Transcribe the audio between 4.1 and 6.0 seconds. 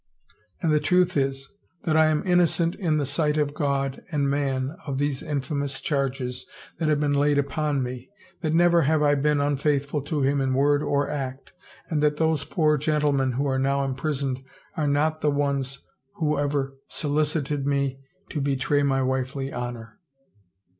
and man of these infamous